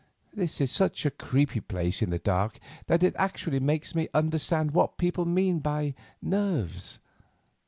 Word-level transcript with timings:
This 0.33 0.59
is 0.59 0.71
such 0.71 1.05
a 1.05 1.11
creepy 1.11 1.59
place 1.59 2.01
in 2.01 2.09
the 2.09 2.17
dark 2.17 2.57
that 2.87 3.03
it 3.03 3.13
actually 3.19 3.59
makes 3.59 3.93
me 3.93 4.09
understand 4.15 4.71
what 4.71 4.97
people 4.97 5.25
mean 5.25 5.59
by 5.59 5.93
nerves. 6.23 6.97